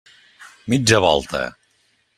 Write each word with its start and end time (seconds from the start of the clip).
Mitja 0.67 1.01
volta! 1.01 1.55